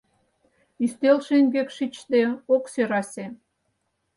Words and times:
Ӱстел 0.83 1.17
шеҥгек 1.27 1.69
шичде 1.75 2.21
ок 2.55 2.63
сӧрасе. 2.73 3.25